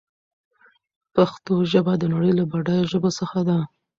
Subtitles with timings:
[1.15, 3.57] پښتو ژبه د نړۍ له بډايو ژبو څخه ده.